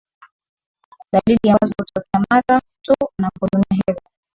Dalili 1.11 1.49
ambazo 1.49 1.73
hutokea 1.79 2.25
mara 2.29 2.61
tu 2.81 2.93
anapotumia 3.19 3.81
Heroin 3.87 3.99